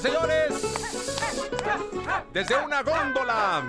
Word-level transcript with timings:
Señoras, 0.00 0.02
señores, 0.02 0.52
desde 2.32 2.56
una 2.64 2.82
góndola 2.82 3.62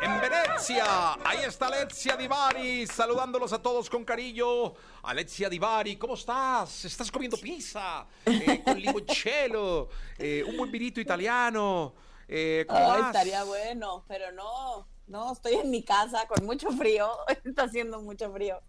en 0.00 0.20
Venecia, 0.22 1.14
ahí 1.22 1.44
está 1.46 1.66
Alexia 1.66 2.16
Divari, 2.16 2.86
saludándolos 2.86 3.52
a 3.52 3.60
todos 3.60 3.90
con 3.90 4.02
cariño. 4.02 4.72
Alexia 5.02 5.50
Divari, 5.50 5.96
¿cómo 5.96 6.14
estás? 6.14 6.86
¿Estás 6.86 7.10
comiendo 7.10 7.36
pizza? 7.36 8.06
Eh, 8.24 8.62
con 8.64 8.80
limoncello, 8.80 9.90
eh, 10.16 10.42
un 10.48 10.56
buen 10.56 10.72
vinito 10.72 10.98
italiano. 10.98 11.92
Eh, 12.26 12.64
¿Cómo 12.66 12.80
Ay, 12.80 13.00
vas? 13.02 13.06
estaría 13.08 13.44
bueno, 13.44 14.02
pero 14.08 14.32
no, 14.32 14.88
no, 15.08 15.32
estoy 15.34 15.56
en 15.56 15.70
mi 15.70 15.82
casa 15.82 16.26
con 16.26 16.46
mucho 16.46 16.70
frío, 16.70 17.10
está 17.44 17.64
haciendo 17.64 18.00
mucho 18.00 18.32
frío. 18.32 18.62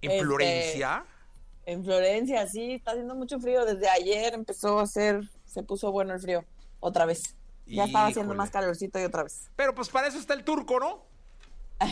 ¿En 0.00 0.10
este, 0.10 0.24
Florencia? 0.24 1.04
En 1.64 1.84
Florencia, 1.84 2.48
sí, 2.48 2.72
está 2.72 2.90
haciendo 2.90 3.14
mucho 3.14 3.38
frío, 3.38 3.64
desde 3.64 3.88
ayer 3.88 4.34
empezó 4.34 4.80
a 4.80 4.82
hacer, 4.82 5.22
se 5.52 5.62
puso 5.62 5.92
bueno 5.92 6.14
el 6.14 6.20
frío, 6.20 6.44
otra 6.80 7.04
vez. 7.06 7.36
Ya 7.66 7.84
estaba 7.84 8.06
haciendo 8.08 8.34
más 8.34 8.50
calorcito 8.50 8.98
y 8.98 9.04
otra 9.04 9.22
vez. 9.22 9.50
Pero 9.56 9.74
pues 9.74 9.88
para 9.88 10.08
eso 10.08 10.18
está 10.18 10.34
el 10.34 10.44
turco, 10.44 10.80
¿no? 10.80 11.04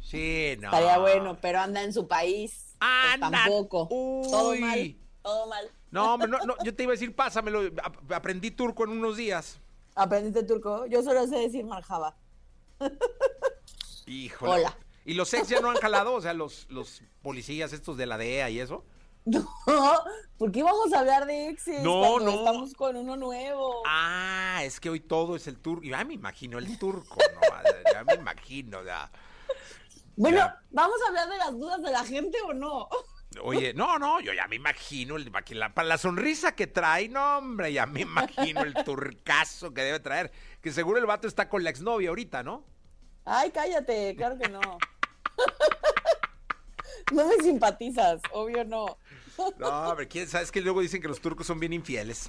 Sí, 0.00 0.56
no. 0.60 0.68
Estaría 0.68 0.98
bueno, 0.98 1.36
pero 1.40 1.60
anda 1.60 1.82
en 1.82 1.92
su 1.92 2.08
país. 2.08 2.74
pues 2.78 2.90
Anda. 3.14 3.30
tampoco. 3.30 3.86
Todo 3.88 4.50
Uy. 4.52 4.60
mal, 4.60 4.96
todo 5.22 5.46
mal. 5.48 5.70
No, 5.90 6.14
hombre, 6.14 6.28
no, 6.30 6.38
no, 6.46 6.54
yo 6.64 6.74
te 6.74 6.82
iba 6.84 6.92
a 6.92 6.94
decir, 6.94 7.14
pásamelo. 7.14 7.60
ap- 7.82 8.10
Aprendí 8.12 8.50
turco 8.50 8.84
en 8.84 8.90
unos 8.90 9.18
días. 9.18 9.58
¿Aprendiste 9.94 10.44
turco? 10.44 10.86
Yo 10.86 11.02
solo 11.02 11.26
sé 11.26 11.36
decir 11.36 11.64
marjaba. 11.66 12.16
Híjole. 14.06 14.52
Hola. 14.52 14.76
¿Y 15.04 15.14
los 15.14 15.32
ex 15.34 15.48
ya 15.48 15.60
no 15.60 15.70
han 15.70 15.76
jalado? 15.76 16.14
O 16.14 16.20
sea, 16.22 16.32
los, 16.34 16.66
los 16.70 17.02
policías 17.22 17.72
estos 17.74 17.96
de 17.98 18.06
la 18.06 18.16
DEA 18.16 18.48
y 18.50 18.60
eso. 18.60 18.84
No, 19.66 19.94
¿por 20.38 20.52
qué 20.52 20.62
vamos 20.62 20.92
a 20.92 21.00
hablar 21.00 21.26
de 21.26 21.48
exes? 21.48 21.82
No, 21.82 22.18
no. 22.20 22.30
Estamos 22.30 22.74
con 22.74 22.96
uno 22.96 23.16
nuevo. 23.16 23.82
Ah, 23.86 24.60
es 24.62 24.80
que 24.80 24.90
hoy 24.90 25.00
todo 25.00 25.36
es 25.36 25.46
el 25.46 25.58
turco. 25.58 25.84
Ya 25.84 26.04
me 26.04 26.14
imagino 26.14 26.58
el 26.58 26.78
turco, 26.78 27.16
¿no? 27.34 27.40
Ya 27.92 28.04
me 28.04 28.14
imagino, 28.14 28.84
ya. 28.84 29.10
bueno, 30.16 30.36
ya. 30.38 30.60
¿vamos 30.70 30.96
a 31.04 31.08
hablar 31.08 31.28
de 31.28 31.36
las 31.38 31.52
dudas 31.52 31.82
de 31.82 31.90
la 31.90 32.04
gente 32.04 32.38
o 32.42 32.52
no? 32.52 32.88
Oye, 33.42 33.74
no, 33.74 33.98
no, 33.98 34.20
yo 34.20 34.32
ya 34.32 34.46
me 34.46 34.56
imagino, 34.56 35.16
el, 35.16 35.32
la, 35.50 35.74
para 35.74 35.88
la 35.88 35.98
sonrisa 35.98 36.54
que 36.54 36.66
trae, 36.66 37.08
no, 37.08 37.38
hombre, 37.38 37.72
ya 37.72 37.86
me 37.86 38.02
imagino 38.02 38.62
el 38.62 38.74
turcazo 38.84 39.74
que 39.74 39.82
debe 39.82 40.00
traer. 40.00 40.30
Que 40.60 40.70
seguro 40.70 40.98
el 40.98 41.06
vato 41.06 41.26
está 41.26 41.48
con 41.48 41.64
la 41.64 41.70
exnovia 41.70 42.10
ahorita, 42.10 42.42
¿no? 42.42 42.64
Ay, 43.24 43.50
cállate, 43.50 44.14
claro 44.16 44.38
que 44.38 44.48
no. 44.48 44.60
No 47.12 47.26
me 47.26 47.36
simpatizas, 47.36 48.20
obvio 48.32 48.64
no. 48.64 48.98
No, 49.58 49.68
hombre, 49.90 50.08
¿quién 50.08 50.28
sabes 50.28 50.50
que 50.50 50.60
luego 50.60 50.80
dicen 50.80 51.00
que 51.02 51.08
los 51.08 51.20
turcos 51.20 51.46
son 51.46 51.58
bien 51.60 51.72
infieles? 51.72 52.28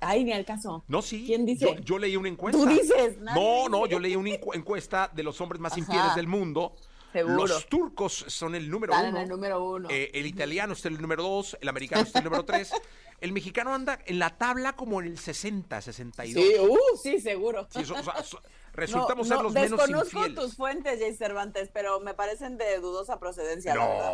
Ay, 0.00 0.24
ni 0.24 0.32
al 0.32 0.44
caso. 0.44 0.84
No, 0.88 1.00
sí. 1.02 1.24
¿Quién 1.26 1.46
dice? 1.46 1.64
Yo, 1.64 1.74
yo 1.80 1.98
leí 1.98 2.16
una 2.16 2.28
encuesta. 2.28 2.58
Tú 2.60 2.66
dices, 2.66 3.18
nadie 3.18 3.40
No, 3.42 3.68
no, 3.68 3.78
dice. 3.78 3.90
yo 3.90 3.98
leí 3.98 4.14
una 4.16 4.30
encu- 4.30 4.54
encuesta 4.54 5.10
de 5.14 5.22
los 5.22 5.40
hombres 5.40 5.60
más 5.60 5.72
Ajá. 5.72 5.80
infieles 5.80 6.14
del 6.14 6.26
mundo. 6.28 6.74
Seguro. 7.12 7.46
Los 7.46 7.66
turcos 7.66 8.12
son 8.28 8.54
el 8.54 8.68
número 8.68 8.92
Están 8.92 9.06
en 9.06 9.12
uno. 9.14 9.22
el 9.22 9.28
número 9.30 9.64
uno. 9.64 9.88
Eh, 9.90 10.10
el 10.12 10.26
italiano 10.26 10.74
está 10.74 10.88
en 10.88 10.96
el 10.96 11.00
número 11.02 11.22
dos, 11.22 11.56
el 11.62 11.68
americano 11.68 12.02
está 12.02 12.18
en 12.18 12.24
el 12.24 12.30
número 12.30 12.44
tres. 12.44 12.72
El 13.18 13.32
mexicano 13.32 13.72
anda 13.72 13.98
en 14.04 14.18
la 14.18 14.36
tabla 14.36 14.74
como 14.76 15.00
en 15.00 15.06
el 15.06 15.18
60, 15.18 15.80
62. 15.80 16.44
Sí, 16.44 16.54
uh, 16.60 16.76
sí, 17.02 17.18
seguro. 17.18 17.66
Sí, 17.70 17.82
so- 17.82 17.94
o 17.94 18.02
sea, 18.02 18.22
so- 18.22 18.42
No, 18.76 18.82
resultamos 18.82 19.26
no, 19.26 19.34
ser 19.36 19.42
los 19.42 19.54
menos 19.54 19.70
desconozco 19.70 20.18
infieles. 20.18 20.34
tus 20.44 20.54
fuentes, 20.54 21.00
Jay 21.00 21.14
Cervantes, 21.14 21.70
pero 21.72 21.98
me 22.00 22.12
parecen 22.12 22.58
de 22.58 22.78
dudosa 22.78 23.18
procedencia, 23.18 23.74
la 23.74 23.86
verdad. 23.88 24.10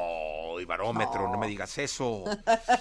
No, 0.53 0.61
y 0.61 0.64
barómetro, 0.64 1.22
no. 1.25 1.33
No. 1.33 1.39
me 1.39 1.47
digas 1.47 1.77
eso. 1.78 2.25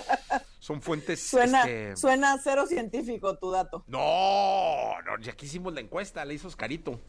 Son 0.60 0.82
fuentes. 0.82 1.22
Suena, 1.22 1.62
este, 1.62 1.96
suena 1.98 2.38
cero 2.44 2.68
científico 2.68 3.38
tu 3.38 3.50
dato. 3.52 3.84
No, 3.88 4.94
no, 5.06 5.18
ya 5.20 5.32
aquí 5.32 5.46
hicimos 5.46 5.74
la 5.74 5.82
encuesta, 5.82 6.24
la 6.24 6.34
hizo 6.34 6.48
Oscarito. 6.48 7.00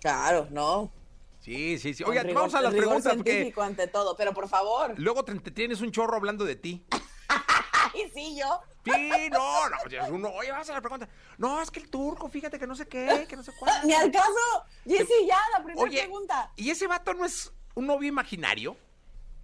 Claro, 0.00 0.46
no. 0.50 0.92
Sí, 1.40 1.78
sí, 1.78 1.92
sí. 1.92 2.04
Oye, 2.04 2.22
rigor- 2.22 2.34
vamos 2.34 2.54
a 2.54 2.60
las 2.62 2.72
preguntas 2.72 3.14
porque 3.14 3.30
científico 3.32 3.62
ante 3.62 3.86
todo, 3.88 4.16
pero 4.16 4.32
por 4.32 4.48
favor. 4.48 4.94
luego 4.96 5.24
te, 5.24 5.34
te 5.40 5.50
tienes 5.50 5.80
un 5.80 5.90
chorro 5.90 6.16
hablando 6.16 6.44
de 6.44 6.56
ti. 6.56 6.86
Ay, 7.28 8.10
sí, 8.14 8.36
yo. 8.38 8.60
Sí, 8.84 9.28
no, 9.30 9.68
no, 9.70 9.76
uno, 10.10 10.28
oye, 10.30 10.52
vas 10.52 10.68
a 10.70 10.74
la 10.74 10.80
pregunta. 10.80 11.08
No, 11.38 11.60
es 11.60 11.70
que 11.70 11.80
el 11.80 11.88
turco, 11.90 12.28
fíjate 12.28 12.58
que 12.58 12.66
no 12.66 12.74
sé 12.76 12.86
qué, 12.86 13.26
que 13.28 13.36
no 13.36 13.42
sé 13.42 13.52
cuál. 13.58 13.74
Ni 13.86 13.92
al 13.94 14.10
caso. 14.10 14.64
Jessy, 14.86 15.26
ya, 15.26 15.38
la 15.56 15.64
primera 15.64 15.82
Oye, 15.86 16.00
pregunta. 16.00 16.52
¿y 16.56 16.70
ese 16.70 16.86
vato 16.86 17.12
no 17.14 17.24
es 17.24 17.52
un 17.74 17.86
novio 17.86 18.08
imaginario? 18.08 18.76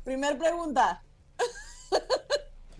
Primer 0.05 0.39
pregunta. 0.39 1.03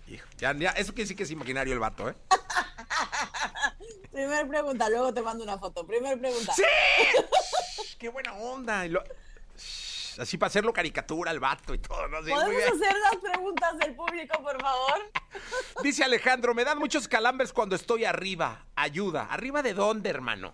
Hijo, 0.07 0.27
ya, 0.37 0.53
ya, 0.53 0.69
eso 0.71 0.91
quiere 0.93 1.03
decir 1.03 1.15
que 1.17 1.23
es 1.23 1.31
imaginario 1.31 1.73
el 1.73 1.79
vato, 1.79 2.09
¿eh? 2.09 2.15
Primer 4.11 4.47
pregunta, 4.47 4.89
luego 4.89 5.13
te 5.13 5.21
mando 5.21 5.43
una 5.43 5.57
foto. 5.57 5.85
Primer 5.87 6.19
pregunta. 6.19 6.53
¡Sí! 6.53 6.63
¡Qué 7.97 8.09
buena 8.09 8.33
onda! 8.33 8.85
Lo- 8.87 9.03
Así 10.19 10.37
para 10.37 10.49
hacerlo 10.49 10.73
caricatura 10.73 11.31
al 11.31 11.39
vato 11.39 11.73
y 11.73 11.79
todo, 11.79 12.05
¿no? 12.09 12.21
Sí, 12.23 12.31
¿Podemos 12.31 12.63
hacer 12.63 12.95
las 12.99 13.15
preguntas 13.21 13.77
del 13.79 13.95
público, 13.95 14.43
por 14.43 14.61
favor? 14.61 15.11
Dice 15.83 16.03
Alejandro, 16.03 16.53
me 16.53 16.65
dan 16.65 16.77
muchos 16.77 17.07
calambres 17.07 17.53
cuando 17.53 17.77
estoy 17.77 18.03
arriba. 18.03 18.65
Ayuda. 18.75 19.27
¿Arriba 19.31 19.63
de 19.63 19.73
dónde, 19.73 20.09
hermano? 20.09 20.51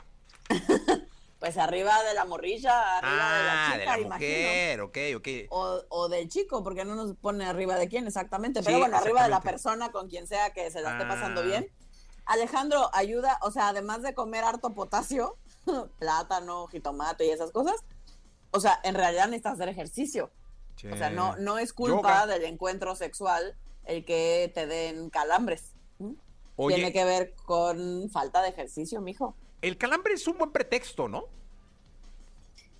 Pues 1.39 1.57
arriba 1.57 2.01
de 2.03 2.13
la 2.15 2.25
morrilla, 2.25 2.97
arriba 2.97 3.19
ah, 3.21 3.37
de 3.37 3.43
la 3.45 3.65
chica, 3.65 3.91
de 3.93 4.01
la 4.01 4.07
imagino. 4.07 4.29
mujer, 4.47 4.81
ok, 4.81 4.97
ok. 5.17 5.27
O, 5.51 5.81
o 5.89 6.09
del 6.09 6.27
chico, 6.29 6.63
porque 6.63 6.83
no 6.83 6.95
nos 6.95 7.15
pone 7.15 7.45
arriba 7.45 7.75
de 7.75 7.87
quién 7.87 8.07
exactamente, 8.07 8.61
pero 8.63 8.77
Sí, 8.77 8.81
bueno, 8.81 8.97
arriba 8.97 9.23
de 9.23 9.29
la 9.29 9.41
persona 9.41 9.91
con 9.91 10.09
quien 10.09 10.25
sea 10.27 10.51
que 10.51 10.71
se 10.71 10.81
la 10.81 10.93
esté 10.93 11.05
pasando 11.05 11.41
Ah. 11.41 11.45
bien. 11.45 11.71
Alejandro, 12.25 12.89
ayuda, 12.93 13.37
o 13.43 13.51
sea, 13.51 13.69
además 13.69 14.01
de 14.01 14.13
comer 14.15 14.43
harto 14.43 14.73
potasio, 14.73 15.37
plátano, 15.99 16.67
jitomate 16.67 17.25
y 17.25 17.29
esas 17.29 17.51
cosas, 17.51 17.75
o 18.51 18.59
sea, 18.59 18.79
en 18.83 18.95
realidad 18.95 19.25
necesitas 19.27 19.53
hacer 19.53 19.69
ejercicio. 19.69 20.31
O 20.91 20.95
sea, 20.97 21.09
no, 21.09 21.35
no 21.37 21.57
es 21.59 21.73
culpa 21.73 22.21
Yoga. 22.21 22.27
del 22.27 22.43
encuentro 22.45 22.95
sexual 22.95 23.57
el 23.85 24.05
que 24.05 24.51
te 24.53 24.67
den 24.67 25.09
calambres. 25.09 25.73
Oye, 26.55 26.75
Tiene 26.75 26.91
que 26.93 27.03
ver 27.05 27.35
con 27.45 28.09
falta 28.11 28.41
de 28.41 28.49
ejercicio, 28.49 29.01
mijo. 29.01 29.35
El 29.61 29.77
calambre 29.77 30.13
es 30.13 30.27
un 30.27 30.37
buen 30.37 30.51
pretexto, 30.51 31.07
¿no? 31.07 31.25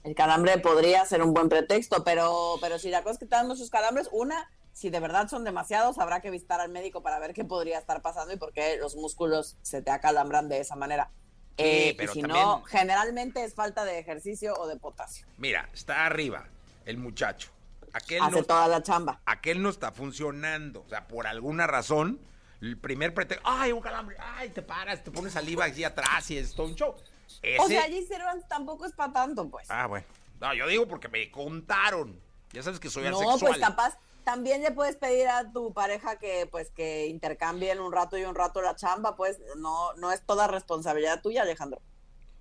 El 0.04 0.16
calambre 0.16 0.58
podría 0.60 1.06
ser 1.06 1.22
un 1.22 1.34
buen 1.34 1.50
pretexto, 1.50 2.04
pero, 2.04 2.56
pero 2.62 2.80
si 2.80 2.90
la 2.90 3.04
cosa 3.04 3.20
es 3.22 3.30
que 3.30 3.44
muchos 3.44 3.70
calambres, 3.70 4.08
una, 4.12 4.50
si 4.72 4.90
de 4.90 5.00
verdad 5.02 5.28
son 5.28 5.44
demasiados, 5.44 5.98
habrá 5.98 6.22
que 6.22 6.30
visitar 6.30 6.62
al 6.62 6.70
médico 6.70 7.02
para 7.02 7.20
ver 7.20 7.34
qué 7.34 7.44
podría 7.44 7.78
estar 7.78 8.02
pasando 8.02 8.34
y 8.34 8.38
por 8.38 8.54
qué 8.54 8.78
los 8.78 8.96
músculos 8.96 9.58
se 9.64 9.82
te 9.82 9.92
acalambran 9.92 10.48
de 10.48 10.60
esa 10.60 10.76
manera. 10.76 11.10
Sí, 11.58 11.64
Eh, 11.64 11.90
y 11.90 11.94
pero 11.98 12.14
si 12.14 12.22
también- 12.22 12.42
no, 12.46 12.62
generalmente 12.64 13.44
es 13.44 13.54
falta 13.56 13.84
de 13.84 14.00
ejercicio 14.00 14.54
o 14.58 14.68
de 14.68 14.78
potasio. 14.78 15.26
Mira, 15.38 15.68
está 15.74 16.06
arriba 16.06 16.46
el 16.86 16.98
muchacho. 16.98 17.50
Aquel 17.94 18.22
Hace 18.22 18.42
no, 18.42 18.44
toda 18.44 18.68
la 18.68 18.84
chamba. 18.84 19.22
aquel 19.26 19.62
no 19.62 19.70
está 19.70 19.92
funcionando. 19.92 20.84
O 20.86 20.90
sea, 20.90 21.08
por 21.08 21.26
alguna 21.26 21.66
razón, 21.68 22.20
el 22.62 22.78
primer 22.78 23.14
pretexto, 23.14 23.48
ay, 23.48 23.72
un 23.72 23.82
calambre, 23.82 24.18
ay, 24.20 24.50
te 24.50 24.62
paras, 24.62 25.04
te 25.04 25.12
pones 25.12 25.34
saliva 25.34 25.66
aquí 25.66 25.84
atrás 25.84 26.30
y 26.32 26.38
es 26.38 26.56
todo 26.56 26.68
un 26.68 26.76
show. 26.76 26.96
Ese, 27.42 27.60
O 27.62 27.68
sea, 27.68 27.82
Jay 27.82 28.06
Cervantes 28.06 28.48
tampoco 28.48 28.86
es 28.86 28.94
para 28.94 29.14
tanto, 29.14 29.50
pues. 29.50 29.70
Ah, 29.70 29.88
bueno. 29.88 30.06
No, 30.40 30.54
yo 30.54 30.68
digo 30.68 30.88
porque 30.88 31.10
me 31.10 31.30
contaron. 31.32 32.20
Ya 32.54 32.64
sabes 32.64 32.80
que 32.80 32.90
soy 32.90 33.04
no, 33.10 33.20
asexual. 33.20 33.40
pues 33.40 33.60
capaz. 33.60 33.98
También 34.24 34.62
le 34.62 34.72
puedes 34.72 34.98
pedir 34.98 35.28
a 35.30 35.52
tu 35.52 35.74
pareja 35.74 36.18
que 36.18 36.48
pues 36.52 36.70
que 36.72 37.08
intercambien 37.08 37.80
un 37.80 37.94
rato 37.94 38.18
y 38.18 38.26
un 38.26 38.36
rato 38.36 38.62
la 38.62 38.76
chamba, 38.76 39.16
pues 39.16 39.40
no, 39.56 39.94
no 39.94 40.12
es 40.12 40.22
toda 40.26 40.48
responsabilidad 40.48 41.22
tuya, 41.22 41.44
Alejandro. 41.44 41.82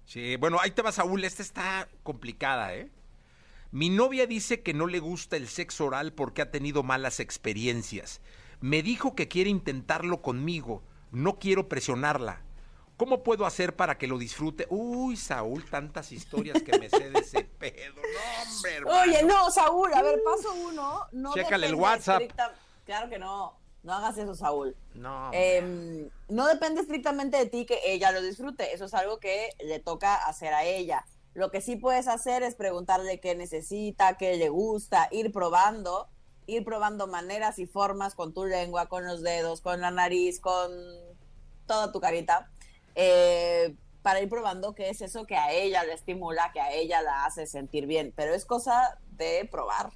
Sí, 0.05 0.37
bueno, 0.37 0.59
ahí 0.61 0.73
te 0.73 0.83
va, 0.83 0.91
Saúl. 0.91 1.25
Esta 1.25 1.43
está 1.43 1.89
complicada, 2.03 2.75
¿eh? 2.75 2.91
Mi 3.71 3.91
novia 3.91 4.27
dice 4.27 4.63
que 4.63 4.75
no 4.75 4.87
le 4.87 5.01
gusta 5.01 5.37
el 5.37 5.49
sexo 5.49 5.87
oral 5.87 6.13
porque 6.13 6.43
ha 6.43 6.51
tenido 6.51 6.83
malas 6.83 7.21
experiencias. 7.21 8.21
Me 8.61 8.83
dijo 8.83 9.15
que 9.15 9.29
quiere 9.29 9.51
intentarlo 9.51 10.23
conmigo. 10.23 10.83
No 11.13 11.39
quiero 11.39 11.69
presionarla. 11.69 12.43
¿Cómo 12.97 13.23
puedo 13.23 13.45
hacer 13.45 13.77
para 13.77 13.99
que 13.99 14.07
lo 14.07 14.17
disfrute? 14.17 14.67
Uy, 14.71 15.17
Saúl, 15.17 15.65
tantas 15.69 16.13
historias 16.13 16.63
que 16.63 16.79
me 16.79 16.89
sé 16.89 17.11
de 17.11 17.19
ese 17.21 17.45
pedo. 17.59 17.95
No, 17.97 18.53
hombre, 18.53 18.75
hermano. 18.75 19.01
Oye, 19.03 19.23
no, 19.23 19.51
Saúl, 19.51 19.93
a 19.93 20.03
ver, 20.03 20.19
paso 20.25 20.55
uno. 20.55 21.01
No 21.13 21.35
Chécale 21.35 21.67
el 21.67 21.75
WhatsApp. 21.75 22.23
estricta- 22.23 22.55
Claro 22.87 23.11
que 23.11 23.19
no. 23.19 23.59
No 23.83 23.93
hagas 23.93 24.17
eso, 24.19 24.35
Saúl. 24.35 24.75
No. 24.95 25.31
Em, 25.33 26.09
no 26.29 26.47
depende 26.47 26.81
estrictamente 26.81 27.37
de 27.37 27.47
ti 27.47 27.67
que 27.67 27.79
ella 27.85 28.11
lo 28.13 28.23
disfrute. 28.23 28.73
Eso 28.75 28.87
es 28.87 28.95
algo 28.95 29.21
que 29.21 29.51
le 29.65 29.79
toca 29.79 30.15
hacer 30.15 30.55
a 30.55 30.65
ella. 30.65 31.05
Lo 31.35 31.51
que 31.51 31.61
sí 31.61 31.77
puedes 31.77 32.09
hacer 32.09 32.43
es 32.43 32.55
preguntarle 32.55 33.21
qué 33.21 33.35
necesita, 33.37 34.17
qué 34.17 34.37
le 34.39 34.49
gusta, 34.49 35.09
ir 35.13 35.31
probando, 35.33 36.09
ir 36.47 36.65
probando 36.65 37.07
maneras 37.07 37.59
y 37.59 37.67
formas 37.67 38.15
con 38.15 38.33
tu 38.33 38.45
lengua, 38.45 38.87
con 38.87 39.05
los 39.05 39.23
dedos, 39.23 39.61
con 39.61 39.81
la 39.81 39.91
nariz, 39.91 40.41
con 40.41 40.71
toda 41.67 41.93
tu 41.93 42.01
carita, 42.01 42.51
eh, 42.95 43.75
para 44.03 44.21
ir 44.21 44.29
probando 44.29 44.75
qué 44.75 44.91
es 44.91 45.01
eso 45.01 45.27
que 45.27 45.37
a 45.37 45.53
ella 45.53 45.83
le 45.85 45.93
estimula, 45.93 46.51
que 46.53 46.61
a 46.61 46.73
ella 46.73 47.03
la 47.03 47.25
hace 47.25 47.47
sentir 47.47 47.87
bien. 47.87 48.13
Pero 48.15 48.35
es 48.35 48.45
cosa 48.45 48.99
de 49.11 49.49
probar. 49.51 49.91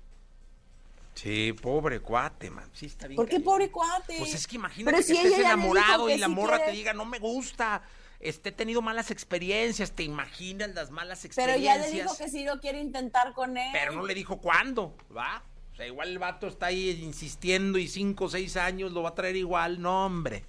Sí, 1.15 1.53
pobre 1.53 2.01
cuate, 2.01 2.51
man. 2.51 2.71
Sí, 2.73 2.87
está 2.87 3.07
bien. 3.07 3.17
¿Por 3.17 3.29
qué 3.29 3.41
pobre 3.41 3.71
cuate? 3.71 4.17
Pues 4.19 4.35
es 4.35 4.47
que 4.47 4.57
imagínate 4.57 4.97
Pero 4.97 5.07
que 5.07 5.15
si 5.15 5.17
estés 5.17 5.39
enamorado 5.39 6.07
que 6.07 6.15
y 6.15 6.19
la 6.19 6.27
sí 6.27 6.33
morra 6.33 6.65
te 6.65 6.73
diga, 6.73 6.93
no 6.93 7.05
me 7.05 7.19
gusta, 7.19 7.83
este, 8.21 8.49
he 8.49 8.53
tenido 8.53 8.83
malas 8.83 9.11
experiencias, 9.11 9.93
te 9.93 10.03
imaginas 10.03 10.71
las 10.71 10.91
malas 10.91 11.21
Pero 11.21 11.53
experiencias. 11.53 11.77
ya 11.77 11.83
le 11.83 11.91
dijo 11.91 12.17
que 12.17 12.29
sí 12.29 12.45
lo 12.45 12.59
quiere 12.61 12.81
intentar 12.81 13.33
con 13.35 13.57
él. 13.57 13.71
Pero 13.73 13.93
no 13.93 14.05
le 14.05 14.15
dijo 14.15 14.41
cuándo, 14.41 14.97
¿va? 15.15 15.43
Sea, 15.81 15.87
igual 15.87 16.11
el 16.11 16.19
vato 16.19 16.47
está 16.47 16.67
ahí 16.67 16.91
insistiendo 17.03 17.79
y 17.79 17.89
cinco 17.89 18.27
o 18.27 18.29
seis 18.29 18.59
años 18.59 18.93
lo 18.93 19.03
va 19.03 19.09
a 19.09 19.15
traer 19.15 19.37
igual. 19.37 19.81
No, 19.81 20.05
hombre. 20.05 20.45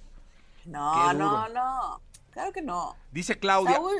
No, 0.66 1.14
no, 1.14 1.48
no. 1.48 2.02
Claro 2.32 2.52
que 2.52 2.60
no. 2.60 2.94
Dice 3.10 3.38
Claudia, 3.38 3.76
Saúl, 3.76 3.96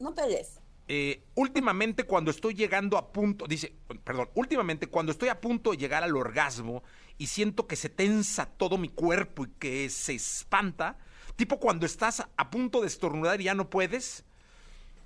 no 0.00 0.12
pelees. 0.16 0.58
eh, 0.88 1.22
últimamente 1.36 2.02
cuando 2.02 2.32
estoy 2.32 2.54
llegando 2.54 2.98
a 2.98 3.12
punto, 3.12 3.46
dice, 3.46 3.72
perdón, 4.02 4.30
últimamente 4.34 4.88
cuando 4.88 5.12
estoy 5.12 5.28
a 5.28 5.40
punto 5.40 5.70
de 5.70 5.76
llegar 5.76 6.02
al 6.02 6.16
orgasmo 6.16 6.82
y 7.18 7.28
siento 7.28 7.68
que 7.68 7.76
se 7.76 7.88
tensa 7.88 8.46
todo 8.46 8.76
mi 8.76 8.88
cuerpo 8.88 9.44
y 9.44 9.50
que 9.50 9.88
se 9.90 10.14
espanta, 10.14 10.98
tipo 11.36 11.60
cuando 11.60 11.86
estás 11.86 12.26
a 12.36 12.50
punto 12.50 12.80
de 12.80 12.88
estornudar 12.88 13.40
y 13.40 13.44
ya 13.44 13.54
no 13.54 13.70
puedes, 13.70 14.24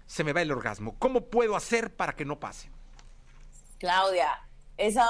se 0.06 0.24
me 0.24 0.32
va 0.32 0.40
el 0.40 0.50
orgasmo. 0.50 0.96
¿Cómo 0.98 1.26
puedo 1.26 1.56
hacer 1.56 1.94
para 1.94 2.16
que 2.16 2.24
no 2.24 2.40
pase? 2.40 2.70
Claudia, 3.78 4.30
esa, 4.78 5.06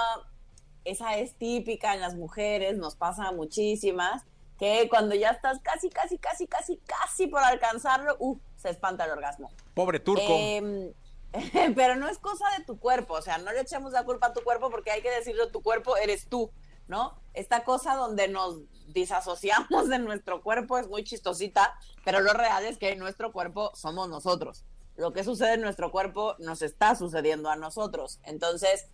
esa 0.91 1.17
es 1.17 1.35
típica 1.35 1.95
en 1.95 2.01
las 2.01 2.15
mujeres, 2.15 2.77
nos 2.77 2.97
pasa 2.97 3.29
a 3.29 3.33
muchísimas, 3.33 4.25
que 4.59 4.89
cuando 4.89 5.15
ya 5.15 5.31
estás 5.31 5.61
casi, 5.61 5.89
casi, 5.91 6.19
casi, 6.19 6.47
casi, 6.47 6.79
casi 6.79 7.27
por 7.27 7.43
alcanzarlo, 7.43 8.17
uh, 8.19 8.39
se 8.57 8.71
espanta 8.71 9.05
el 9.05 9.13
orgasmo. 9.13 9.51
Pobre 9.75 10.01
turco. 10.01 10.23
Em, 10.27 10.93
pero 11.77 11.97
no 11.97 12.09
es 12.09 12.19
cosa 12.19 12.45
de 12.59 12.65
tu 12.65 12.79
cuerpo, 12.79 13.15
o 13.15 13.23
sea, 13.23 13.39
no 13.39 13.53
le 13.53 13.61
echemos 13.61 13.93
la 13.93 14.05
culpa 14.05 14.29
a 14.29 14.33
tu 14.33 14.43
cuerpo 14.43 14.71
porque 14.71 14.91
hay 14.91 15.03
que 15.03 15.11
decirlo, 15.11 15.51
tu 15.51 15.63
cuerpo 15.63 15.97
eres 15.97 16.29
tú, 16.29 16.51
¿no? 16.89 17.21
Esta 17.35 17.65
cosa 17.65 17.95
donde 17.95 18.29
nos 18.29 18.63
disasociamos 18.89 19.89
de 19.89 19.99
nuestro 19.99 20.43
cuerpo 20.43 20.79
es 20.79 20.89
muy 20.89 21.05
chistosita, 21.05 21.79
pero 22.05 22.21
lo 22.21 22.33
real 22.33 22.65
es 22.65 22.79
que 22.79 22.97
nuestro 22.97 23.33
cuerpo 23.33 23.71
somos 23.75 24.09
nosotros. 24.09 24.65
Lo 24.97 25.13
que 25.13 25.23
sucede 25.23 25.55
en 25.55 25.61
nuestro 25.61 25.93
cuerpo 25.93 26.35
nos 26.41 26.63
está 26.63 26.97
sucediendo 26.97 27.51
a 27.51 27.57
nosotros. 27.57 28.19
Entonces, 28.25 28.89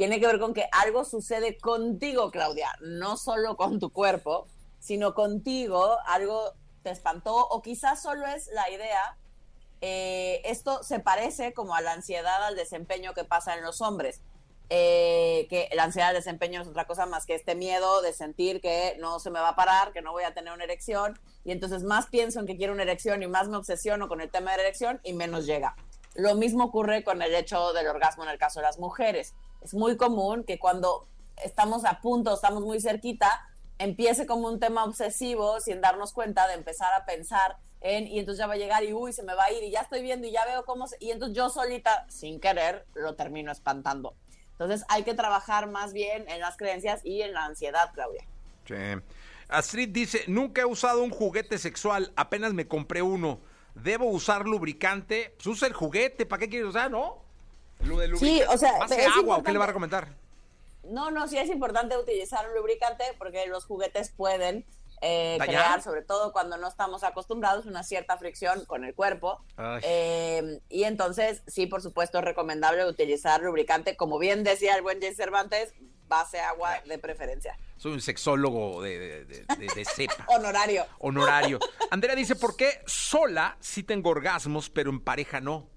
tiene 0.00 0.18
que 0.18 0.26
ver 0.26 0.38
con 0.38 0.54
que 0.54 0.66
algo 0.72 1.04
sucede 1.04 1.58
contigo, 1.58 2.30
Claudia, 2.30 2.74
no 2.80 3.18
solo 3.18 3.54
con 3.58 3.78
tu 3.78 3.92
cuerpo, 3.92 4.46
sino 4.78 5.12
contigo, 5.12 5.98
algo 6.06 6.54
te 6.82 6.88
espantó 6.88 7.36
o 7.36 7.60
quizás 7.60 8.00
solo 8.00 8.24
es 8.26 8.48
la 8.54 8.70
idea 8.70 9.18
eh, 9.82 10.40
esto 10.46 10.82
se 10.82 11.00
parece 11.00 11.52
como 11.52 11.74
a 11.74 11.82
la 11.82 11.92
ansiedad 11.92 12.44
al 12.44 12.56
desempeño 12.56 13.12
que 13.12 13.24
pasa 13.24 13.54
en 13.58 13.62
los 13.62 13.82
hombres. 13.82 14.22
Eh, 14.70 15.46
que 15.50 15.68
la 15.74 15.84
ansiedad 15.84 16.08
al 16.08 16.14
desempeño 16.14 16.62
es 16.62 16.68
otra 16.68 16.86
cosa 16.86 17.04
más 17.04 17.26
que 17.26 17.34
este 17.34 17.54
miedo 17.54 18.00
de 18.00 18.14
sentir 18.14 18.62
que 18.62 18.96
no 19.00 19.20
se 19.20 19.30
me 19.30 19.38
va 19.38 19.50
a 19.50 19.56
parar, 19.56 19.92
que 19.92 20.00
no 20.00 20.12
voy 20.12 20.24
a 20.24 20.32
tener 20.32 20.54
una 20.54 20.64
erección, 20.64 21.18
y 21.44 21.52
entonces 21.52 21.82
más 21.82 22.06
pienso 22.06 22.40
en 22.40 22.46
que 22.46 22.56
quiero 22.56 22.72
una 22.72 22.84
erección 22.84 23.22
y 23.22 23.26
más 23.26 23.48
me 23.48 23.58
obsesiono 23.58 24.08
con 24.08 24.22
el 24.22 24.30
tema 24.30 24.52
de 24.52 24.56
la 24.56 24.62
erección 24.62 24.98
y 25.02 25.12
menos 25.12 25.44
llega. 25.44 25.76
Lo 26.14 26.36
mismo 26.36 26.64
ocurre 26.64 27.04
con 27.04 27.20
el 27.20 27.34
hecho 27.34 27.74
del 27.74 27.86
orgasmo 27.86 28.24
en 28.24 28.30
el 28.30 28.38
caso 28.38 28.60
de 28.60 28.66
las 28.66 28.78
mujeres. 28.78 29.34
Es 29.60 29.74
muy 29.74 29.96
común 29.96 30.44
que 30.44 30.58
cuando 30.58 31.06
estamos 31.44 31.84
a 31.84 32.00
punto, 32.00 32.34
estamos 32.34 32.62
muy 32.62 32.80
cerquita, 32.80 33.46
empiece 33.78 34.26
como 34.26 34.48
un 34.48 34.60
tema 34.60 34.84
obsesivo 34.84 35.60
sin 35.60 35.80
darnos 35.80 36.12
cuenta 36.12 36.46
de 36.46 36.54
empezar 36.54 36.92
a 36.94 37.04
pensar 37.04 37.56
en, 37.80 38.06
y 38.06 38.18
entonces 38.18 38.38
ya 38.38 38.46
va 38.46 38.54
a 38.54 38.58
llegar 38.58 38.84
y 38.84 38.92
uy, 38.92 39.12
se 39.12 39.22
me 39.22 39.34
va 39.34 39.44
a 39.44 39.52
ir 39.52 39.62
y 39.62 39.70
ya 39.70 39.80
estoy 39.80 40.02
viendo 40.02 40.26
y 40.26 40.32
ya 40.32 40.44
veo 40.44 40.64
cómo 40.64 40.86
se, 40.86 40.96
y 41.00 41.10
entonces 41.10 41.36
yo 41.36 41.48
solita, 41.48 42.06
sin 42.08 42.40
querer, 42.40 42.86
lo 42.94 43.14
termino 43.14 43.50
espantando. 43.50 44.14
Entonces 44.52 44.84
hay 44.88 45.04
que 45.04 45.14
trabajar 45.14 45.70
más 45.70 45.94
bien 45.94 46.28
en 46.28 46.40
las 46.40 46.58
creencias 46.58 47.00
y 47.04 47.22
en 47.22 47.32
la 47.32 47.46
ansiedad, 47.46 47.90
Claudia. 47.94 48.24
Astrid 49.48 49.88
dice, 49.88 50.24
nunca 50.26 50.60
he 50.60 50.66
usado 50.66 51.02
un 51.02 51.10
juguete 51.10 51.58
sexual, 51.58 52.12
apenas 52.16 52.52
me 52.52 52.68
compré 52.68 53.00
uno. 53.00 53.40
¿Debo 53.74 54.06
usar 54.06 54.46
lubricante? 54.46 55.34
Pues 55.36 55.46
usa 55.46 55.68
el 55.68 55.74
juguete, 55.74 56.26
¿para 56.26 56.40
qué 56.40 56.48
quieres 56.50 56.68
usar, 56.68 56.90
no? 56.90 57.29
Sí, 58.18 58.42
o 58.48 58.56
sea, 58.58 58.78
¿Va 58.78 58.84
a 58.84 58.88
ser 58.88 59.00
es 59.00 59.06
agua 59.16 59.38
o 59.38 59.42
qué 59.42 59.52
le 59.52 59.58
va 59.58 59.64
a 59.64 59.68
recomendar? 59.68 60.08
No, 60.84 61.10
no, 61.10 61.28
sí 61.28 61.38
es 61.38 61.48
importante 61.50 61.96
utilizar 61.96 62.48
un 62.48 62.54
lubricante 62.56 63.04
porque 63.18 63.46
los 63.46 63.64
juguetes 63.64 64.10
pueden 64.10 64.64
eh, 65.02 65.38
crear, 65.40 65.82
sobre 65.82 66.02
todo 66.02 66.32
cuando 66.32 66.56
no 66.58 66.68
estamos 66.68 67.04
acostumbrados, 67.04 67.66
una 67.66 67.82
cierta 67.82 68.18
fricción 68.18 68.64
con 68.66 68.84
el 68.84 68.94
cuerpo. 68.94 69.40
Eh, 69.82 70.60
y 70.68 70.84
entonces, 70.84 71.42
sí, 71.46 71.66
por 71.66 71.80
supuesto, 71.82 72.18
es 72.18 72.24
recomendable 72.24 72.84
utilizar 72.86 73.40
lubricante, 73.42 73.96
como 73.96 74.18
bien 74.18 74.42
decía 74.44 74.74
el 74.74 74.82
buen 74.82 75.00
Jay 75.00 75.14
Cervantes, 75.14 75.72
base 76.08 76.40
agua 76.40 76.80
de 76.86 76.98
preferencia. 76.98 77.56
Soy 77.76 77.92
un 77.92 78.00
sexólogo 78.00 78.82
de, 78.82 78.98
de, 78.98 79.24
de- 79.26 79.44
de- 79.56 79.74
de 79.74 79.84
cepa. 79.84 80.26
Honorario. 80.28 80.84
Honorario. 80.98 81.60
Andrea 81.90 82.14
dice, 82.16 82.34
¿por 82.34 82.56
qué 82.56 82.82
sola 82.86 83.56
sí 83.60 83.82
tengo 83.84 84.10
orgasmos, 84.10 84.68
pero 84.70 84.90
en 84.90 85.00
pareja 85.00 85.40
no? 85.40 85.68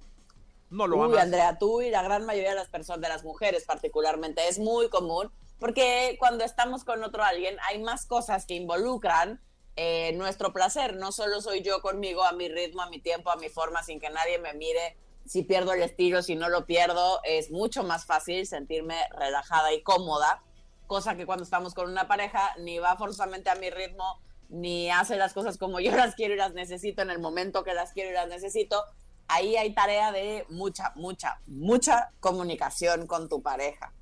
No 0.73 0.87
lo 0.87 0.97
Uy, 0.97 1.05
amas. 1.05 1.23
Andrea, 1.23 1.57
tú 1.59 1.81
y 1.81 1.91
la 1.91 2.01
gran 2.01 2.25
mayoría 2.25 2.49
de 2.49 2.55
las 2.55 2.69
personas, 2.69 3.01
de 3.01 3.09
las 3.09 3.23
mujeres 3.23 3.63
particularmente, 3.65 4.47
es 4.47 4.59
muy 4.59 4.89
común 4.89 5.31
porque 5.59 6.17
cuando 6.19 6.43
estamos 6.43 6.83
con 6.83 7.03
otro 7.03 7.23
alguien 7.23 7.55
hay 7.69 7.81
más 7.81 8.05
cosas 8.05 8.45
que 8.45 8.55
involucran 8.55 9.39
eh, 9.77 10.11
nuestro 10.13 10.51
placer. 10.51 10.97
No 10.97 11.11
solo 11.11 11.41
soy 11.41 11.61
yo 11.61 11.81
conmigo, 11.81 12.25
a 12.25 12.33
mi 12.33 12.49
ritmo, 12.49 12.81
a 12.81 12.89
mi 12.89 12.99
tiempo, 12.99 13.31
a 13.31 13.37
mi 13.37 13.47
forma, 13.47 13.81
sin 13.81 13.99
que 13.99 14.09
nadie 14.09 14.39
me 14.39 14.53
mire. 14.53 14.97
Si 15.25 15.43
pierdo 15.43 15.71
el 15.71 15.81
estilo, 15.81 16.21
si 16.21 16.35
no 16.35 16.49
lo 16.49 16.65
pierdo, 16.65 17.21
es 17.23 17.49
mucho 17.49 17.83
más 17.83 18.05
fácil 18.05 18.45
sentirme 18.45 18.97
relajada 19.17 19.71
y 19.71 19.81
cómoda, 19.83 20.43
cosa 20.85 21.15
que 21.15 21.25
cuando 21.25 21.45
estamos 21.45 21.73
con 21.73 21.89
una 21.89 22.09
pareja 22.09 22.53
ni 22.57 22.79
va 22.79 22.97
forzosamente 22.97 23.49
a 23.49 23.55
mi 23.55 23.69
ritmo, 23.69 24.19
ni 24.49 24.89
hace 24.89 25.15
las 25.15 25.33
cosas 25.33 25.57
como 25.57 25.79
yo 25.79 25.95
las 25.95 26.15
quiero 26.15 26.33
y 26.33 26.37
las 26.37 26.53
necesito 26.53 27.01
en 27.03 27.09
el 27.09 27.19
momento 27.19 27.63
que 27.63 27.73
las 27.73 27.93
quiero 27.93 28.09
y 28.09 28.13
las 28.13 28.27
necesito. 28.27 28.83
Ahí 29.27 29.55
hay 29.55 29.73
tarea 29.73 30.11
de 30.11 30.45
mucha, 30.49 30.91
mucha, 30.95 31.39
mucha 31.47 32.11
comunicación 32.19 33.07
con 33.07 33.29
tu 33.29 33.41
pareja. 33.41 33.93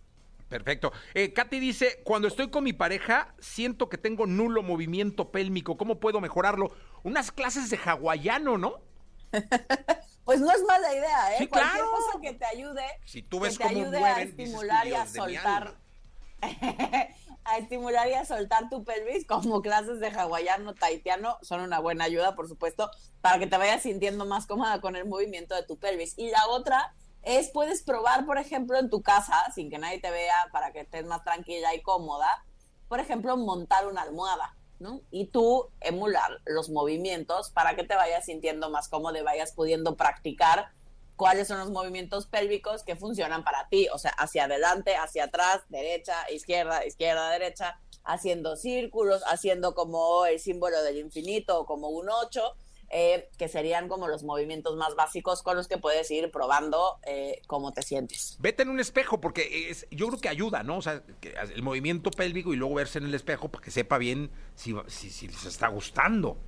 Perfecto. 0.49 0.91
Eh, 1.13 1.31
Katy 1.31 1.59
dice, 1.59 2.01
cuando 2.03 2.27
estoy 2.27 2.49
con 2.49 2.65
mi 2.65 2.73
pareja, 2.73 3.33
siento 3.39 3.87
que 3.87 3.97
tengo 3.97 4.25
nulo 4.27 4.63
movimiento 4.63 5.31
pélvico. 5.31 5.77
¿Cómo 5.77 5.99
puedo 6.01 6.19
mejorarlo? 6.19 6.75
Unas 7.03 7.31
clases 7.31 7.69
de 7.69 7.77
hawaiano, 7.77 8.57
¿no? 8.57 8.81
Pues 10.23 10.39
no 10.39 10.51
es 10.51 10.61
mala 10.67 10.93
idea, 10.93 11.33
¿eh? 11.33 11.37
Sí, 11.39 11.47
Cualquier 11.47 11.73
claro. 11.73 11.91
cosa 11.91 12.21
que 12.21 12.33
te 12.33 12.45
ayude, 12.45 12.83
Si 13.05 13.23
tú 13.23 13.39
que 13.39 13.45
ves 13.47 13.57
te 13.57 13.63
cómo 13.63 13.79
ayude 13.79 13.97
a 14.05 14.15
dices, 14.19 14.29
estimular 14.29 14.87
y 14.87 14.93
a 14.93 14.99
"Dios 14.99 15.13
de 15.13 15.19
mi 15.21 15.33
soltar, 15.35 15.63
alma". 15.67 15.79
a 17.43 17.57
estimular 17.57 18.07
y 18.07 18.13
a 18.13 18.25
soltar 18.25 18.69
tu 18.69 18.83
pelvis, 18.83 19.25
como 19.25 19.61
clases 19.61 19.99
de 19.99 20.07
hawaiano, 20.07 20.73
taitiano, 20.75 21.37
son 21.41 21.61
una 21.61 21.79
buena 21.79 22.05
ayuda, 22.05 22.35
por 22.35 22.47
supuesto, 22.47 22.89
para 23.21 23.39
que 23.39 23.47
te 23.47 23.57
vayas 23.57 23.83
sintiendo 23.83 24.25
más 24.25 24.47
cómoda 24.47 24.81
con 24.81 24.95
el 24.95 25.05
movimiento 25.05 25.55
de 25.55 25.63
tu 25.63 25.77
pelvis. 25.77 26.13
Y 26.17 26.29
la 26.29 26.47
otra 26.47 26.93
es, 27.23 27.49
puedes 27.49 27.83
probar, 27.83 28.25
por 28.25 28.37
ejemplo, 28.37 28.77
en 28.77 28.89
tu 28.89 29.01
casa, 29.01 29.35
sin 29.53 29.69
que 29.69 29.77
nadie 29.77 29.99
te 29.99 30.11
vea, 30.11 30.35
para 30.51 30.71
que 30.71 30.81
estés 30.81 31.05
más 31.05 31.23
tranquila 31.23 31.73
y 31.75 31.81
cómoda, 31.81 32.43
por 32.87 32.99
ejemplo, 32.99 33.37
montar 33.37 33.87
una 33.87 34.01
almohada. 34.01 34.55
¿no? 34.79 35.01
Y 35.11 35.27
tú 35.27 35.69
emular 35.79 36.41
los 36.45 36.71
movimientos 36.71 37.51
para 37.51 37.75
que 37.75 37.83
te 37.83 37.95
vayas 37.95 38.25
sintiendo 38.25 38.71
más 38.71 38.89
cómodo 38.89 39.15
y 39.15 39.21
vayas 39.21 39.51
pudiendo 39.51 39.95
practicar 39.95 40.71
cuáles 41.21 41.47
son 41.47 41.59
los 41.59 41.69
movimientos 41.69 42.25
pélvicos 42.25 42.81
que 42.81 42.95
funcionan 42.95 43.43
para 43.43 43.67
ti, 43.69 43.87
o 43.93 43.99
sea, 43.99 44.09
hacia 44.09 44.45
adelante, 44.45 44.95
hacia 44.95 45.25
atrás, 45.25 45.61
derecha, 45.69 46.15
izquierda, 46.31 46.83
izquierda, 46.83 47.29
derecha, 47.29 47.79
haciendo 48.03 48.55
círculos, 48.55 49.21
haciendo 49.27 49.75
como 49.75 50.25
el 50.25 50.39
símbolo 50.39 50.81
del 50.81 50.97
infinito 50.97 51.59
o 51.59 51.65
como 51.67 51.89
un 51.89 52.09
8, 52.09 52.41
eh, 52.89 53.29
que 53.37 53.47
serían 53.49 53.87
como 53.87 54.07
los 54.07 54.23
movimientos 54.23 54.75
más 54.77 54.95
básicos 54.95 55.43
con 55.43 55.55
los 55.55 55.67
que 55.67 55.77
puedes 55.77 56.09
ir 56.09 56.31
probando 56.31 56.97
eh, 57.05 57.43
cómo 57.45 57.71
te 57.71 57.83
sientes. 57.83 58.37
Vete 58.39 58.63
en 58.63 58.69
un 58.69 58.79
espejo, 58.79 59.21
porque 59.21 59.69
es, 59.69 59.85
yo 59.91 60.07
creo 60.07 60.19
que 60.19 60.27
ayuda, 60.27 60.63
¿no? 60.63 60.77
O 60.77 60.81
sea, 60.81 61.03
el 61.21 61.61
movimiento 61.61 62.09
pélvico 62.09 62.51
y 62.51 62.55
luego 62.55 62.73
verse 62.73 62.97
en 62.97 63.05
el 63.05 63.13
espejo 63.13 63.47
para 63.49 63.63
que 63.63 63.69
sepa 63.69 63.99
bien 63.99 64.31
si, 64.55 64.73
si, 64.87 65.11
si 65.11 65.27
les 65.27 65.45
está 65.45 65.67
gustando. 65.67 66.39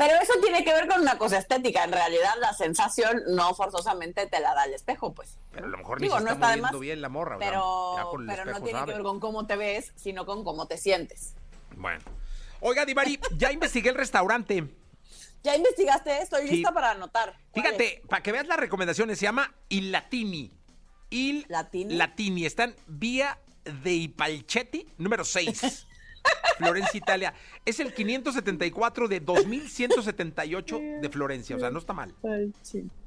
Pero 0.00 0.14
eso 0.18 0.32
tiene 0.40 0.64
que 0.64 0.72
ver 0.72 0.88
con 0.88 1.02
una 1.02 1.18
cosa 1.18 1.36
estética. 1.36 1.84
En 1.84 1.92
realidad, 1.92 2.32
la 2.40 2.54
sensación 2.54 3.22
no 3.28 3.54
forzosamente 3.54 4.26
te 4.26 4.40
la 4.40 4.54
da 4.54 4.64
el 4.64 4.72
espejo, 4.72 5.12
pues. 5.12 5.36
Pero 5.52 5.66
a 5.66 5.68
lo 5.68 5.76
mejor 5.76 6.00
Digo, 6.00 6.14
ni 6.14 6.20
se 6.20 6.24
no 6.24 6.32
está 6.32 6.46
está 6.54 6.56
moviendo 6.56 6.78
bien 6.78 7.02
la 7.02 7.10
morra. 7.10 7.36
Pero, 7.38 7.96
ya 7.98 8.04
con 8.04 8.22
el 8.22 8.34
pero 8.34 8.50
no 8.50 8.62
tiene 8.62 8.78
sabe. 8.78 8.92
que 8.92 8.96
ver 8.96 9.02
con 9.02 9.20
cómo 9.20 9.46
te 9.46 9.56
ves, 9.56 9.92
sino 9.96 10.24
con 10.24 10.42
cómo 10.42 10.66
te 10.66 10.78
sientes. 10.78 11.34
Bueno. 11.76 12.00
Oiga, 12.60 12.86
Divari, 12.86 13.20
ya 13.36 13.52
investigué 13.52 13.90
el 13.90 13.96
restaurante. 13.96 14.64
¿Ya 15.42 15.54
investigaste? 15.54 16.22
Estoy 16.22 16.48
Sí. 16.48 16.54
lista 16.56 16.72
para 16.72 16.92
anotar. 16.92 17.36
Fíjate, 17.52 18.02
para 18.08 18.22
que 18.22 18.32
veas 18.32 18.46
las 18.46 18.58
recomendaciones, 18.58 19.18
se 19.18 19.26
llama 19.26 19.54
Il 19.68 19.92
Latini. 19.92 20.50
Il 21.10 21.44
¿Latini? 21.50 21.94
Latini. 21.94 22.46
Está 22.46 22.64
en 22.64 22.76
Vía 22.86 23.38
de 23.82 23.92
Ipalchetti, 23.92 24.88
número 24.96 25.24
6. 25.26 25.86
Florencia, 26.60 26.98
Italia. 26.98 27.34
Es 27.64 27.80
el 27.80 27.92
574 27.94 29.08
de 29.08 29.20
2178 29.20 30.78
de 31.02 31.08
Florencia. 31.10 31.56
O 31.56 31.58
sea, 31.58 31.70
no 31.70 31.78
está 31.78 31.92
mal. 31.92 32.14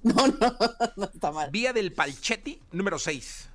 No, 0.04 0.28
no, 0.28 0.58
no 0.98 1.06
está 1.06 1.32
mal. 1.32 1.50
Vía 1.52 1.72
del 1.74 1.94
Palchetti, 1.94 2.62
número 2.72 3.00
6. 3.00 3.50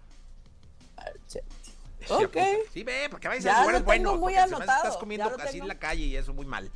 Ok. 2.10 2.36
Sí, 2.72 2.84
ve, 2.84 3.08
para 3.10 3.20
que 3.20 3.28
vayas 3.28 3.44
Ya 3.44 3.58
a 3.58 3.60
lugares 3.60 3.80
lo 3.82 3.86
tengo 3.86 4.10
buenos. 4.16 4.18
muy 4.20 4.32
porque 4.34 4.38
anotado, 4.54 4.84
Estás 4.84 4.96
comiendo 4.96 5.26
así 5.28 5.52
tengo. 5.52 5.64
en 5.64 5.68
la 5.68 5.78
calle 5.78 6.04
y 6.04 6.16
eso 6.16 6.32
muy 6.32 6.46
mal. 6.46 6.70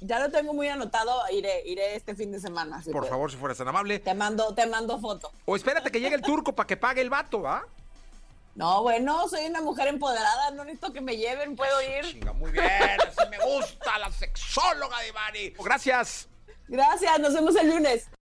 Ya 0.00 0.18
lo 0.20 0.30
tengo 0.30 0.54
muy 0.54 0.68
anotado, 0.68 1.12
iré, 1.32 1.62
iré 1.66 1.96
este 1.96 2.14
fin 2.14 2.30
de 2.32 2.40
semana. 2.40 2.80
si 2.82 2.90
Por 2.90 3.02
puedo. 3.02 3.10
favor, 3.10 3.30
si 3.30 3.36
fueras 3.36 3.58
tan 3.58 3.68
amable. 3.68 3.98
Te 3.98 4.14
mando, 4.14 4.54
te 4.54 4.66
mando 4.66 4.98
foto. 5.00 5.30
O 5.44 5.54
espérate 5.56 5.90
que 5.90 6.00
llegue 6.00 6.14
el 6.14 6.22
turco 6.22 6.54
para 6.54 6.66
que 6.66 6.76
pague 6.76 7.00
el 7.00 7.10
vato, 7.10 7.42
¿va? 7.42 7.66
No, 8.58 8.82
bueno, 8.82 9.28
soy 9.28 9.46
una 9.46 9.60
mujer 9.60 9.86
empoderada, 9.86 10.50
no 10.50 10.64
necesito 10.64 10.92
que 10.92 11.00
me 11.00 11.16
lleven, 11.16 11.54
puedo 11.54 11.80
ir. 11.80 12.04
Chinga, 12.04 12.32
muy 12.32 12.50
bien. 12.50 12.66
Así 12.66 13.30
me 13.30 13.38
gusta 13.38 13.96
la 14.00 14.10
sexóloga 14.10 14.98
de 14.98 15.12
Mari. 15.12 15.54
Gracias. 15.60 16.28
Gracias, 16.66 17.20
nos 17.20 17.34
vemos 17.34 17.54
el 17.54 17.68
lunes. 17.70 18.08